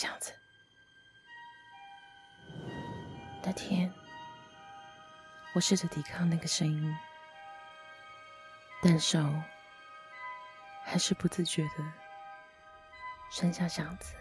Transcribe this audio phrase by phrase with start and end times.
[0.00, 0.32] 箱子。
[3.42, 3.92] 那天，
[5.54, 6.96] 我试着抵抗那个声音，
[8.82, 9.18] 但手
[10.86, 11.92] 还是不自觉的
[13.30, 14.14] 伸向箱子。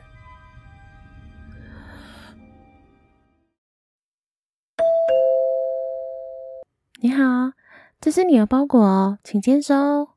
[6.99, 7.53] 你好，
[8.01, 10.09] 这是你的包裹哦，请签收。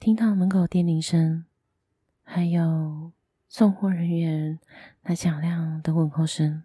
[0.00, 1.46] 听到门口电铃声，
[2.24, 3.12] 还有
[3.58, 4.60] 送货人员
[5.02, 6.62] 那响亮的问候声，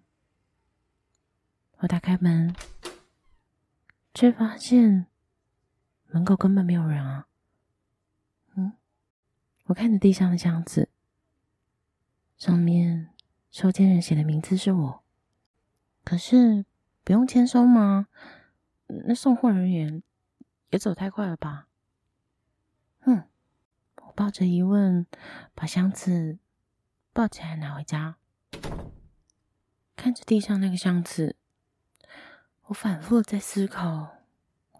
[1.77, 2.55] 我打开门，
[4.13, 5.07] 却发现
[6.05, 7.27] 门口根本没有人啊。
[8.53, 8.73] 嗯，
[9.63, 10.87] 我看着地上的箱子，
[12.37, 13.09] 上面
[13.49, 15.03] 收件人写的名字是我，
[16.03, 16.63] 可是
[17.03, 18.07] 不用签收吗？
[18.85, 20.03] 那送货人员
[20.69, 21.65] 也走太快了吧？
[22.99, 23.23] 哼，
[23.95, 25.07] 我抱着疑问，
[25.55, 26.37] 把箱子
[27.13, 28.17] 抱起来拿回家，
[29.95, 31.37] 看着地上那个箱子，
[32.63, 34.17] 我反复在思考：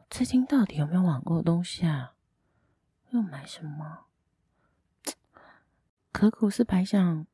[0.09, 2.15] 最近到底有没有网购东西啊？
[3.11, 4.07] 又买什么？
[6.11, 7.27] 可苦思白想，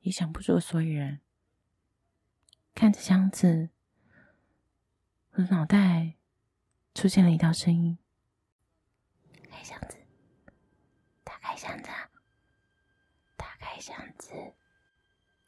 [0.00, 1.20] 也想不出个所以然。
[2.74, 3.68] 看着箱子。
[5.32, 6.14] 我的脑袋
[6.94, 7.98] 出现了一道声音
[9.50, 9.98] ：“开箱子，
[11.22, 11.90] 打开箱子，
[13.80, 14.32] 箱子。”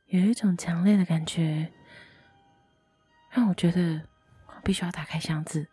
[0.07, 1.73] 有一种强烈的感觉，
[3.31, 4.09] 让我觉得
[4.47, 5.69] 我必须要打开箱子，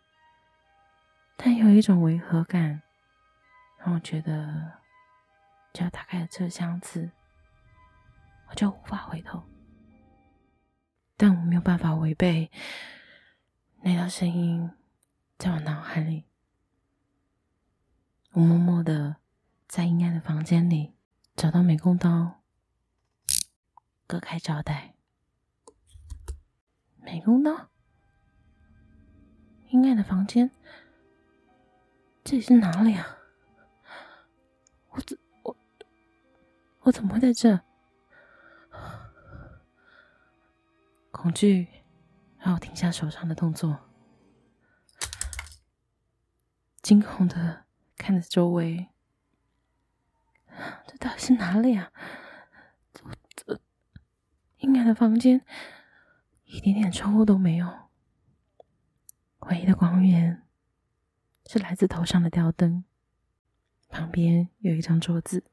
[1.36, 2.82] 但有一种违和感，
[3.78, 4.72] 让我觉得
[5.72, 7.10] 只要打开了这个箱子，
[8.50, 9.42] 我就无法回头。
[11.16, 12.50] 但我没有办法违背。
[13.80, 14.70] 那道声音
[15.38, 16.24] 在我脑海里，
[18.32, 19.16] 我默默的
[19.66, 20.94] 在阴暗的房间里
[21.34, 22.42] 找到美工刀，
[24.06, 24.94] 割开胶带。
[26.98, 27.68] 美工刀？
[29.68, 30.50] 阴暗的房间？
[32.24, 33.18] 这里是哪里啊？
[34.90, 35.56] 我怎我
[36.80, 37.60] 我怎么会在这？
[41.10, 41.68] 恐惧。
[42.38, 43.76] 让我停下手上的动作，
[46.80, 47.64] 惊恐的
[47.96, 48.86] 看着周围。
[50.86, 51.90] 这到底是哪里啊？
[54.86, 55.44] 的房间，
[56.44, 57.90] 一点点窗户都没有。
[59.40, 60.42] 唯一的光源
[61.46, 62.84] 是来自头上的吊灯，
[63.88, 65.44] 旁边有一张桌子，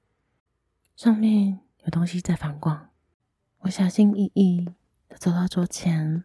[0.96, 2.90] 上面有东西在反光。
[3.60, 4.66] 我小心翼翼
[5.10, 6.24] 的走到桌前。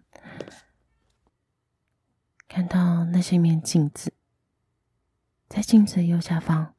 [2.48, 4.14] 看到那是一面镜子，
[5.48, 6.72] 在镜子的右下方，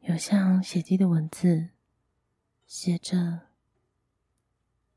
[0.00, 1.70] 有像血迹的文字，
[2.66, 3.48] 写着“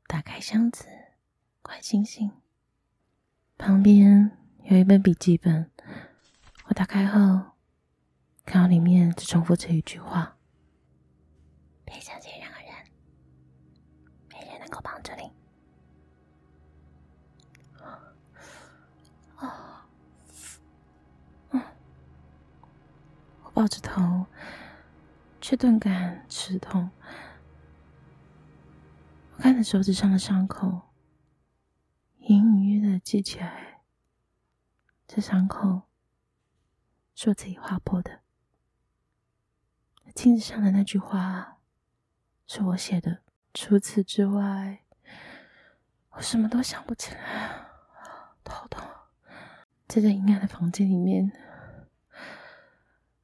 [0.06, 0.86] 打开箱子，
[1.62, 2.30] 快醒醒”。
[3.56, 4.30] 旁边
[4.64, 5.70] 有一本笔记本，
[6.66, 7.52] 我打开后，
[8.44, 10.36] 看到里面只重复着一句话
[11.84, 12.70] ：“别相信任何人，
[14.30, 15.32] 没人能够帮助你。”
[19.36, 19.86] 啊，
[21.50, 21.62] 嗯，
[23.44, 24.26] 我抱着头，
[25.40, 26.90] 却顿感刺痛。
[29.36, 30.94] 我看着手指上的伤口，
[32.18, 33.82] 隐隐约约的记起来，
[35.08, 35.82] 这伤口
[37.14, 38.20] 是我自己划破的。
[40.14, 41.58] 镜子上的那句话
[42.46, 43.22] 是我写的。
[43.52, 44.84] 除此之外，
[46.10, 47.68] 我什么都想不起来。
[48.44, 48.86] 头痛，
[49.88, 51.32] 在这阴暗的房间里面。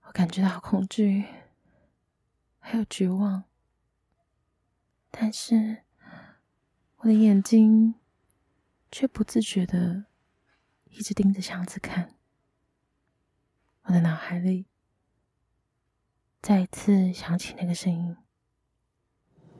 [0.02, 1.24] 我感觉到恐惧，
[2.58, 3.44] 还有绝望，
[5.10, 5.84] 但是
[7.02, 7.94] 我的眼睛
[8.92, 10.04] 却不自觉的
[10.84, 12.14] 一直盯着箱子看。
[13.84, 14.66] 我的脑海里
[16.42, 18.14] 再一次响起那个声音：“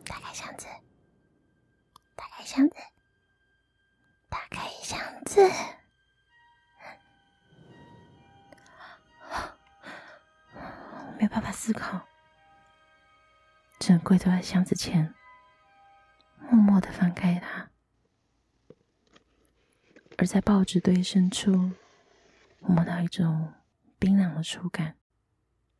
[0.05, 0.67] 打开箱子，
[2.15, 2.77] 打开箱子，
[4.29, 5.41] 打开箱子。
[11.17, 12.07] ”没有办法思考，
[13.79, 15.15] 只能跪坐在箱子前，
[16.51, 17.71] 默默的翻开它。
[20.19, 21.73] 而在报纸堆深处，
[22.59, 23.55] 我摸到一种
[23.99, 24.97] 冰凉的触感。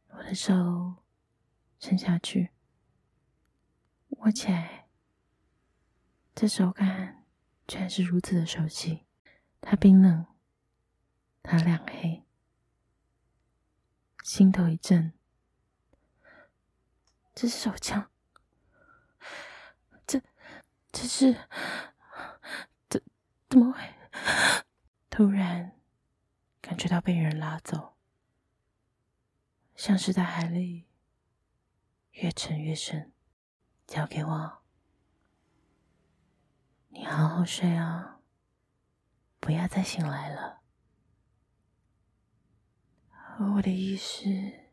[0.09, 0.95] 我的手
[1.79, 2.51] 伸下去，
[4.11, 4.87] 握起来，
[6.35, 7.25] 这手感
[7.67, 9.07] 居然是如此的熟悉。
[9.61, 10.27] 它冰冷，
[11.43, 12.25] 它亮黑，
[14.23, 15.13] 心头一震。
[17.35, 18.11] 这是手枪，
[20.93, 21.49] 这是
[22.89, 23.03] 怎
[23.49, 23.95] 怎么会？
[25.09, 25.81] 突然
[26.61, 27.97] 感觉到被人拉走，
[29.77, 30.87] 像是在海里
[32.13, 33.13] 越沉越深。
[33.87, 34.63] 交给我，
[36.91, 38.21] 你好好睡啊，
[39.41, 40.61] 不要再醒来了。
[43.11, 44.71] 而我的意识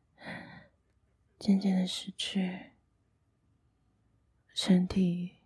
[1.40, 2.74] 渐渐的失去，
[4.54, 5.40] 身体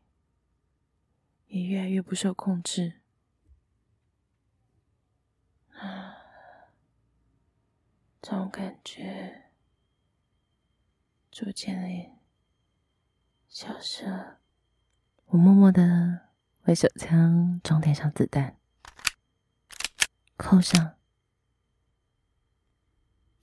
[1.51, 3.01] 也越来越不受控制。
[5.73, 6.15] 啊，
[8.21, 9.51] 这种感觉
[11.29, 12.21] 逐渐的。
[13.49, 14.39] 消失了，
[15.25, 16.29] 我默默的
[16.63, 18.57] 为手枪装填上子弹，
[20.37, 20.95] 扣上，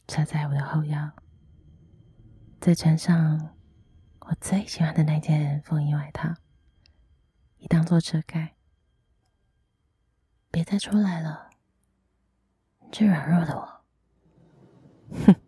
[0.06, 1.12] 插在我的后腰，
[2.58, 3.54] 再穿上
[4.20, 6.34] 我最喜欢的那件风衣外套，
[7.88, 8.54] 坐车开。
[10.50, 11.48] 别再出来了。
[12.92, 13.80] 最软弱的我。
[15.24, 15.47] 哼。